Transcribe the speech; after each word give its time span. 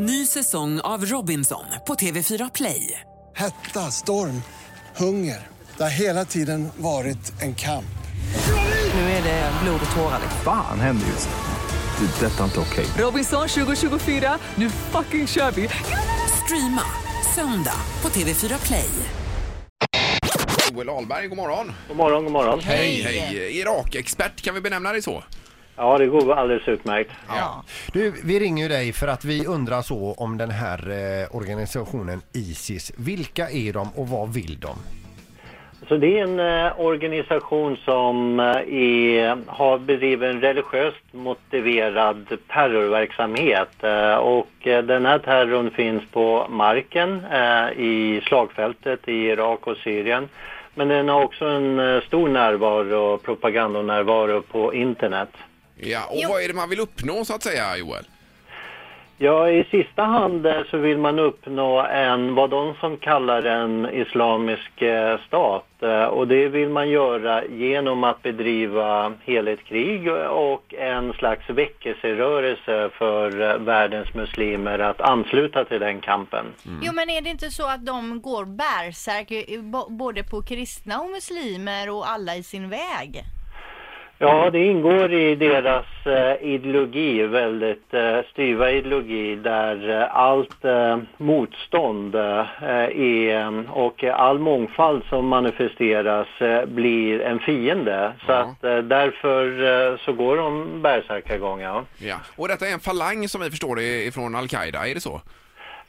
Ny 0.00 0.26
säsong 0.26 0.80
av 0.80 1.04
Robinson 1.04 1.64
på 1.86 1.94
TV4 1.94 2.50
Play. 2.54 3.00
Hetta, 3.36 3.80
storm, 3.80 4.42
hunger. 4.96 5.46
Det 5.76 5.82
har 5.82 5.90
hela 5.90 6.24
tiden 6.24 6.68
varit 6.76 7.42
en 7.42 7.54
kamp. 7.54 7.84
Nu 8.94 9.00
är 9.00 9.22
det 9.22 9.52
blod 9.62 9.80
och 9.90 9.96
tårar. 9.96 10.20
Fan 10.44 10.80
händer 10.80 11.06
just 11.06 11.28
nu. 11.28 12.06
Det. 12.06 12.26
är 12.26 12.30
Detta 12.30 12.40
är 12.40 12.44
inte 12.44 12.60
okej. 12.60 12.86
Robinson 12.98 13.48
2024, 13.48 14.38
nu 14.54 14.70
fucking 14.70 15.26
kör 15.26 15.50
vi! 15.50 15.68
Streama 16.44 16.82
söndag 17.34 17.80
på 18.00 18.08
TV4 18.08 18.66
Play. 18.66 18.90
Joel 20.72 20.88
Ahlberg, 20.88 21.28
god 21.28 21.36
morgon. 21.36 21.72
God 21.88 21.96
morgon, 21.96 22.24
god 22.24 22.32
morgon. 22.32 22.60
Hej, 22.60 23.02
hej. 23.02 23.58
Irak-expert, 23.60 24.40
kan 24.42 24.54
vi 24.54 24.60
benämna 24.60 24.92
dig 24.92 25.02
så? 25.02 25.24
Ja, 25.78 25.98
det 25.98 26.06
går 26.06 26.32
alldeles 26.32 26.68
utmärkt. 26.68 27.10
Ja. 27.28 27.64
Du, 27.92 28.14
vi 28.24 28.40
ringer 28.40 28.62
ju 28.62 28.68
dig 28.68 28.92
för 28.92 29.08
att 29.08 29.24
vi 29.24 29.46
undrar 29.46 29.82
så 29.82 30.14
om 30.18 30.38
den 30.38 30.50
här 30.50 30.78
eh, 30.90 31.36
organisationen 31.36 32.20
Isis. 32.32 32.92
Vilka 32.96 33.50
är 33.50 33.72
de 33.72 33.88
och 33.96 34.08
vad 34.08 34.34
vill 34.34 34.60
de? 34.60 34.76
Så 35.88 35.96
det 35.96 36.18
är 36.18 36.22
en 36.22 36.40
eh, 36.40 36.80
organisation 36.80 37.76
som 37.84 38.40
eh, 38.40 38.46
är, 38.46 39.38
har 39.46 39.78
bedrivit 39.78 40.34
en 40.34 40.40
religiöst 40.40 41.04
motiverad 41.12 42.26
terrorverksamhet. 42.48 43.84
Eh, 43.84 44.14
och 44.14 44.48
den 44.62 45.06
här 45.06 45.18
terrorn 45.18 45.70
finns 45.70 46.02
på 46.12 46.46
marken 46.50 47.24
i 47.76 48.20
slagfältet 48.26 49.08
i 49.08 49.12
Irak 49.12 49.66
och 49.66 49.76
Syrien. 49.76 50.28
Men 50.74 50.88
den 50.88 51.08
har 51.08 51.24
också 51.24 51.44
en 51.44 52.00
stor 52.06 52.28
närvaro, 52.28 53.18
propagandanärvaro 53.18 54.42
på 54.42 54.74
internet. 54.74 55.28
Ja, 55.80 56.04
och 56.10 56.22
vad 56.30 56.42
är 56.42 56.48
det 56.48 56.54
man 56.54 56.68
vill 56.70 56.80
uppnå 56.80 57.24
så 57.24 57.34
att 57.34 57.42
säga, 57.42 57.76
Joel? 57.76 58.04
Ja, 59.20 59.50
i 59.50 59.64
sista 59.70 60.02
hand 60.02 60.46
eh, 60.46 60.60
så 60.70 60.76
vill 60.76 60.98
man 60.98 61.18
uppnå 61.18 61.80
en, 61.82 62.34
vad 62.34 62.50
de 62.50 62.74
som 62.80 62.96
kallar 62.96 63.42
en 63.42 63.88
islamisk 63.92 64.82
eh, 64.82 65.18
stat. 65.26 65.64
Eh, 65.82 66.04
Och 66.04 66.28
det 66.28 66.48
vill 66.48 66.68
man 66.68 66.88
göra 66.90 67.44
genom 67.44 68.04
att 68.04 68.22
bedriva 68.22 69.12
heligt 69.24 69.64
krig 69.64 70.08
och 70.30 70.74
en 70.74 71.12
slags 71.12 71.50
väckelserörelse 71.50 72.90
för 72.98 73.40
eh, 73.50 73.56
världens 73.58 74.14
muslimer 74.14 74.78
att 74.78 75.00
ansluta 75.00 75.64
till 75.64 75.80
den 75.80 76.00
kampen. 76.00 76.46
Jo 76.82 76.92
men 76.92 77.10
är 77.10 77.20
det 77.20 77.30
inte 77.30 77.50
så 77.50 77.66
att 77.66 77.86
de 77.86 78.20
går 78.22 78.44
bärsärk 78.44 79.30
eh, 79.30 79.60
bo- 79.60 79.88
både 79.90 80.24
på 80.24 80.42
kristna 80.42 81.00
och 81.00 81.10
muslimer 81.10 81.90
och 81.90 82.10
alla 82.10 82.36
i 82.36 82.42
sin 82.42 82.68
väg? 82.70 83.24
Ja, 84.20 84.50
det 84.50 84.64
ingår 84.64 85.12
i 85.12 85.34
deras 85.34 85.84
eh, 86.06 86.48
ideologi, 86.48 87.22
väldigt 87.22 87.94
eh, 87.94 88.18
styva 88.32 88.70
ideologi 88.70 89.36
där 89.36 89.90
eh, 90.00 90.16
allt 90.16 90.64
motstånd 91.16 92.14
är, 92.14 93.70
och 93.70 94.04
all 94.04 94.38
mångfald 94.38 95.02
som 95.08 95.26
manifesteras 95.28 96.26
blir 96.66 97.20
en 97.20 97.38
fiende. 97.38 98.12
Så 98.26 98.32
Ja. 98.32 98.34
att 98.38 98.60
därför 98.88 99.96
så 100.04 100.12
går 100.12 100.36
de 100.36 100.82
bärsärkagång, 100.82 101.60
ja. 101.60 101.84
Ja. 101.98 102.16
Och 102.36 102.48
detta 102.48 102.68
är 102.68 102.72
en 102.72 102.80
falang 102.80 103.28
som 103.28 103.40
vi 103.40 103.50
förstår 103.50 103.76
det 103.76 104.06
är 104.06 104.10
från 104.10 104.34
Al-Qaida, 104.34 104.88
är 104.88 104.94
det 104.94 105.00
så? 105.00 105.20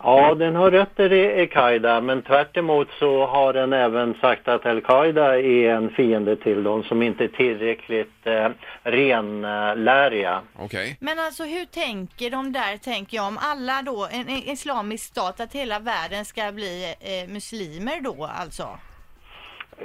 Ja, 0.04 0.36
den 0.36 0.56
har 0.56 0.72
rötter 0.72 1.14
i 1.14 1.42
Al-Qaida 1.42 2.02
men 2.02 2.22
tvärt 2.22 2.58
emot 2.58 2.88
så 3.00 3.26
har 3.26 3.54
den 3.54 3.74
även 3.74 4.14
sagt 4.14 4.48
att 4.48 4.66
Al-Qaida 4.66 5.40
är 5.40 5.70
en 5.70 5.90
fiende 5.90 6.36
till 6.36 6.64
dem 6.64 6.84
som 6.84 7.02
inte 7.02 7.24
är 7.24 7.28
tillräckligt 7.28 8.28
eh, 8.28 8.50
renläriga. 8.84 10.42
Okej. 10.56 10.98
Men 11.02 11.20
alltså 11.20 11.44
hur 11.44 11.66
tänker 11.66 12.30
de 12.30 12.52
där, 12.52 12.78
tänker 12.78 13.18
jag, 13.18 13.28
om 13.28 13.38
alla 13.42 13.82
då, 13.82 14.08
en, 14.12 14.30
en 14.30 14.50
islamisk 14.50 15.06
stat, 15.06 15.40
att 15.40 15.54
hela 15.54 15.80
världen 15.80 16.26
ska 16.26 16.52
bli 16.52 16.96
eh, 17.00 17.34
muslimer 17.34 18.02
då 18.02 18.30
alltså? 18.40 18.68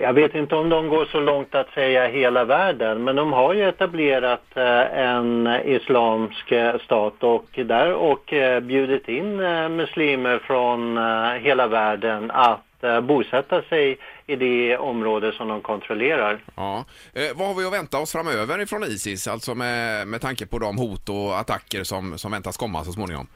Jag 0.00 0.12
vet 0.12 0.34
inte 0.34 0.54
om 0.54 0.68
de 0.68 0.88
går 0.88 1.04
så 1.04 1.20
långt 1.20 1.54
att 1.54 1.70
säga 1.70 2.06
hela 2.06 2.44
världen, 2.44 3.04
men 3.04 3.16
de 3.16 3.32
har 3.32 3.54
ju 3.54 3.68
etablerat 3.68 4.44
eh, 4.54 4.98
en 4.98 5.46
islamsk 5.64 6.52
eh, 6.52 6.78
stat 6.78 7.22
och 7.22 7.46
där 7.52 7.92
och 7.92 8.32
eh, 8.32 8.60
bjudit 8.60 9.08
in 9.08 9.36
muslimer 9.76 10.38
från 10.38 10.98
hela 11.42 11.66
världen 11.66 12.30
att 12.30 12.60
bosätta 13.02 13.62
sig 13.62 13.98
i 14.26 14.36
det 14.36 14.76
område 14.76 15.32
som 15.32 15.48
de 15.48 15.60
kontrollerar. 15.60 16.38
Ja. 16.54 16.84
Eh, 17.12 17.36
vad 17.36 17.48
har 17.48 17.54
vi 17.54 17.66
att 17.66 17.72
vänta 17.72 17.98
oss 17.98 18.12
framöver 18.12 18.60
ifrån 18.60 18.84
Isis, 18.84 19.28
alltså 19.28 19.54
med, 19.54 20.08
med 20.08 20.20
tanke 20.20 20.46
på 20.46 20.58
de 20.58 20.78
hot 20.78 21.08
och 21.08 21.38
attacker 21.38 21.84
som, 21.84 22.18
som 22.18 22.32
väntas 22.32 22.56
komma 22.56 22.84
så 22.84 22.92
småningom? 22.92 23.26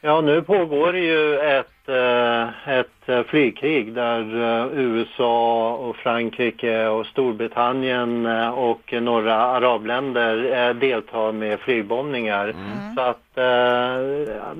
Ja, 0.00 0.20
nu 0.20 0.42
pågår 0.42 0.92
det 0.92 0.98
ju 0.98 1.38
ett, 1.38 1.88
eh, 1.88 2.78
ett 3.06 3.08
eh, 3.08 3.22
flygkrig 3.22 3.92
där 3.92 4.20
eh, 4.20 4.78
USA 4.78 5.72
och 5.74 5.96
Frankrike 5.96 6.86
och 6.86 7.06
Storbritannien 7.06 8.26
eh, 8.26 8.48
och 8.48 8.94
några 9.02 9.34
arabländer 9.34 10.74
deltar 10.74 11.32
med 11.32 11.60
flygbombningar. 11.60 12.54
Så 12.96 13.00
att 13.00 13.38
eh, 13.38 14.56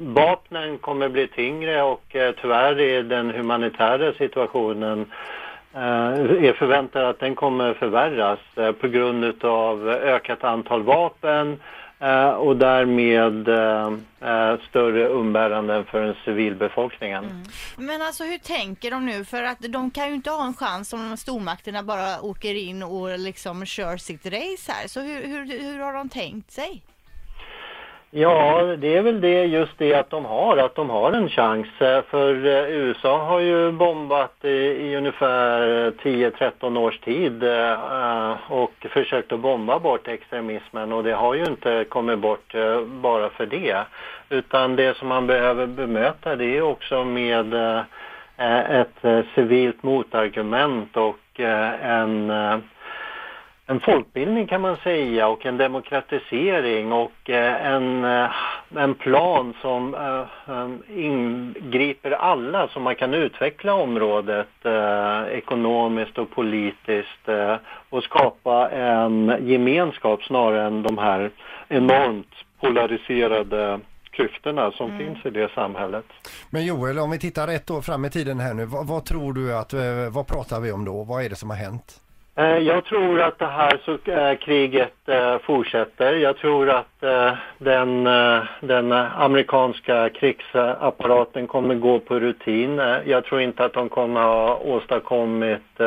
vapnen 0.00 0.78
kommer 0.78 1.08
bli 1.08 1.26
tyngre 1.26 1.82
och 1.82 2.16
eh, 2.16 2.34
tyvärr 2.42 2.80
är 2.80 3.02
den 3.02 3.30
humanitära 3.30 4.12
situationen 4.12 5.06
eh, 5.74 6.48
är 6.48 6.52
förväntad 6.52 7.04
att 7.04 7.20
den 7.20 7.34
kommer 7.34 7.74
förvärras 7.74 8.38
eh, 8.56 8.72
på 8.72 8.88
grund 8.88 9.44
av 9.44 9.88
ökat 9.88 10.44
antal 10.44 10.82
vapen 10.82 11.58
Eh, 12.00 12.30
och 12.30 12.56
därmed 12.56 13.48
eh, 13.48 13.86
eh, 14.30 14.60
större 14.68 15.08
umbäranden 15.08 15.84
för 15.84 16.00
den 16.04 16.14
civilbefolkningen. 16.24 17.24
Mm. 17.24 17.42
Men 17.76 18.02
alltså 18.02 18.24
hur 18.24 18.38
tänker 18.38 18.90
de 18.90 19.06
nu? 19.06 19.24
För 19.24 19.42
att 19.42 19.58
de 19.60 19.90
kan 19.90 20.08
ju 20.08 20.14
inte 20.14 20.30
ha 20.30 20.46
en 20.46 20.54
chans 20.54 20.92
om 20.92 21.16
stormakterna 21.16 21.82
bara 21.82 22.20
åker 22.20 22.54
in 22.54 22.82
och 22.82 23.18
liksom 23.18 23.66
kör 23.66 23.96
sitt 23.96 24.26
race 24.26 24.72
här. 24.72 24.88
Så 24.88 25.00
hur, 25.00 25.22
hur, 25.22 25.60
hur 25.62 25.78
har 25.78 25.92
de 25.92 26.08
tänkt 26.08 26.50
sig? 26.50 26.82
Ja, 28.10 28.62
det 28.78 28.96
är 28.96 29.02
väl 29.02 29.20
det 29.20 29.44
just 29.44 29.78
det 29.78 29.94
att 29.94 30.10
de 30.10 30.24
har, 30.24 30.56
att 30.56 30.74
de 30.74 30.90
har 30.90 31.12
en 31.12 31.28
chans. 31.28 31.66
Eh, 31.80 32.02
för 32.02 32.46
eh, 32.46 32.70
USA 32.70 33.18
har 33.18 33.40
ju 33.40 33.72
bombat 33.72 34.44
i, 34.44 34.48
i 34.48 34.96
ungefär 34.96 35.86
eh, 35.86 35.90
10-13 35.90 36.78
års 36.78 36.98
tid 36.98 37.44
och 38.48 38.86
försökt 38.90 39.32
att 39.32 39.40
bomba 39.40 39.78
bort 39.78 40.08
extremismen 40.08 40.92
och 40.92 41.04
det 41.04 41.12
har 41.12 41.34
ju 41.34 41.44
inte 41.44 41.84
kommit 41.88 42.18
bort 42.18 42.54
bara 42.86 43.30
för 43.30 43.46
det. 43.46 43.76
Utan 44.28 44.76
det 44.76 44.96
som 44.96 45.08
man 45.08 45.26
behöver 45.26 45.66
bemöta 45.66 46.36
det 46.36 46.56
är 46.56 46.62
också 46.62 47.04
med 47.04 47.54
ett 48.70 49.26
civilt 49.34 49.82
motargument 49.82 50.96
och 50.96 51.40
en 51.82 52.32
en 53.70 53.80
folkbildning 53.80 54.46
kan 54.46 54.60
man 54.60 54.76
säga 54.76 55.28
och 55.28 55.46
en 55.46 55.56
demokratisering 55.56 56.92
och 56.92 57.30
eh, 57.30 57.66
en, 57.66 58.04
eh, 58.04 58.30
en 58.76 58.94
plan 58.94 59.54
som 59.62 59.94
eh, 59.94 60.98
ingriper 60.98 62.10
alla 62.10 62.68
så 62.68 62.80
man 62.80 62.94
kan 62.94 63.14
utveckla 63.14 63.74
området 63.74 64.48
ekonomiskt 65.30 66.18
och 66.18 66.30
politiskt 66.30 67.28
och 67.88 68.02
skapa 68.02 68.70
en 68.70 69.36
gemenskap 69.40 70.22
snarare 70.22 70.66
än 70.66 70.82
de 70.82 70.98
här 70.98 71.30
enormt 71.68 72.34
polariserade 72.60 73.80
klyftorna 74.10 74.72
som 74.72 74.98
finns 74.98 75.26
i 75.26 75.30
det 75.30 75.50
samhället. 75.54 76.04
Men 76.50 76.66
Joel, 76.66 76.98
om 76.98 77.10
vi 77.10 77.18
tittar 77.18 77.48
ett 77.48 77.70
år 77.70 77.82
fram 77.82 78.04
i 78.04 78.10
tiden 78.10 78.40
här 78.40 78.54
nu, 78.54 78.64
vad, 78.64 78.86
vad 78.86 79.04
tror 79.04 79.32
du 79.32 79.56
att, 79.56 79.74
vad 80.10 80.26
pratar 80.26 80.60
vi 80.60 80.72
om 80.72 80.84
då? 80.84 81.04
Vad 81.04 81.24
är 81.24 81.28
det 81.28 81.36
som 81.36 81.50
har 81.50 81.56
hänt? 81.56 82.00
Eh, 82.38 82.58
jag 82.58 82.84
tror 82.84 83.20
att 83.20 83.38
det 83.38 83.46
här 83.46 83.80
så, 83.84 84.10
äh, 84.12 84.34
kriget 84.38 85.08
äh, 85.08 85.38
fortsätter. 85.38 86.12
Jag 86.12 86.36
tror 86.36 86.70
att 86.70 87.02
äh, 87.02 87.32
den, 87.58 88.04
den 88.60 88.92
amerikanska 88.92 90.08
krigsapparaten 90.08 91.46
kommer 91.46 91.74
gå 91.74 91.98
på 91.98 92.20
rutin. 92.20 92.76
Jag 93.04 93.24
tror 93.24 93.40
inte 93.40 93.64
att 93.64 93.72
de 93.72 93.88
kommer 93.88 94.22
ha 94.22 94.56
åstadkommit 94.56 95.80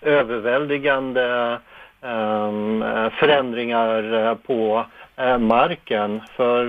överväldigande 0.00 1.58
förändringar 3.18 4.34
på 4.34 4.84
marken. 5.38 6.20
För 6.36 6.66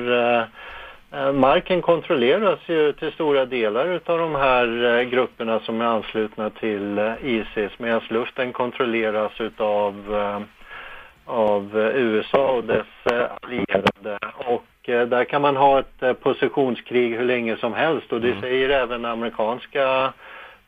Marken 1.33 1.81
kontrolleras 1.81 2.59
ju 2.67 2.93
till 2.93 3.11
stora 3.11 3.45
delar 3.45 3.99
av 4.05 4.17
de 4.19 4.35
här 4.35 4.83
eh, 4.83 5.03
grupperna 5.03 5.59
som 5.59 5.81
är 5.81 5.85
anslutna 5.85 6.49
till 6.49 6.97
eh, 6.97 7.13
Isis 7.23 7.71
medan 7.77 8.01
luften 8.09 8.53
kontrolleras 8.53 9.41
utav 9.41 10.15
eh, 10.15 10.41
av 11.25 11.79
eh, 11.79 11.95
USA 11.95 12.51
och 12.51 12.63
dess 12.63 13.11
eh, 13.11 13.23
allierade. 13.41 14.19
Och 14.35 14.89
eh, 14.89 15.07
där 15.07 15.23
kan 15.23 15.41
man 15.41 15.57
ha 15.57 15.79
ett 15.79 16.03
eh, 16.03 16.13
positionskrig 16.13 17.15
hur 17.17 17.25
länge 17.25 17.57
som 17.57 17.73
helst 17.73 18.13
och 18.13 18.21
det 18.21 18.39
säger 18.41 18.69
även 18.69 19.05
amerikanska 19.05 20.13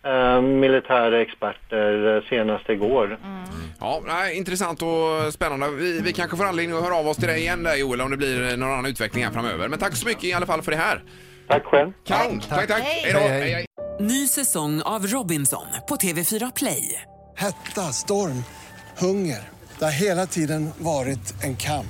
eh, 0.04 0.42
militära 0.42 1.22
experter 1.22 2.16
eh, 2.16 2.24
senast 2.30 2.70
igår. 2.70 3.18
Ja, 3.84 4.02
nej, 4.06 4.38
intressant 4.38 4.82
och 4.82 5.34
spännande. 5.34 5.70
Vi, 5.70 6.02
vi 6.02 6.14
kanske 6.14 6.38
får 6.38 6.46
anledning 6.46 6.78
att 6.78 6.84
höra 6.84 6.96
av 6.96 7.08
oss 7.08 7.18
till 7.18 7.28
dig 7.28 7.40
igen 7.40 7.64
där 7.64 7.76
Joel 7.76 8.02
om 8.02 8.12
det 8.12 8.18
blir 8.18 8.58
någon 8.58 8.72
annan 8.72 8.86
utveckling 8.86 9.24
här 9.26 9.32
framöver. 9.32 9.68
Men 9.68 9.80
tack 9.80 9.96
så 9.96 10.08
mycket 10.08 10.24
i 10.24 10.34
alla 10.34 10.46
fall 10.46 10.62
för 10.62 10.72
det 10.72 10.78
här. 10.78 11.04
Tack 11.48 11.64
själv. 11.66 11.92
Kanon! 12.08 12.40
Tack, 12.40 12.68
tack. 12.68 12.82
Hej. 12.82 13.02
Hej 13.04 13.14
då! 13.14 13.20
Hej, 13.20 13.52
hej. 13.54 13.66
Ny 14.00 14.28
säsong 14.28 14.82
av 14.82 15.08
Robinson 15.08 15.66
på 15.90 15.96
TV4 15.96 16.52
Play. 16.56 17.02
Hetta, 17.38 17.82
storm, 17.82 18.44
hunger. 18.98 19.50
Det 19.80 19.86
har 19.86 19.92
hela 19.92 20.26
tiden 20.26 20.70
varit 20.78 21.44
en 21.44 21.56
kamp. 21.56 21.86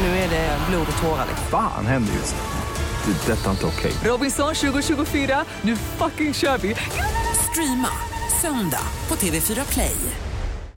Nu 0.00 0.06
är 0.06 0.30
det 0.30 0.58
blod 0.70 0.86
och 0.96 1.02
tårar. 1.02 1.26
liksom. 1.28 1.46
Fan 1.50 1.86
händer 1.86 2.12
just 2.12 2.34
nu. 2.36 3.12
Det. 3.12 3.32
är 3.32 3.36
Detta 3.36 3.46
är 3.46 3.50
inte 3.50 3.66
okej. 3.66 3.92
Robinson 4.04 4.54
2024, 4.54 5.44
nu 5.62 5.76
fucking 5.76 6.34
kör 6.34 6.58
vi! 6.58 6.74
Streama 7.50 7.88
söndag 8.42 8.82
på 9.08 9.14
TV4 9.14 9.72
Play. 9.72 9.96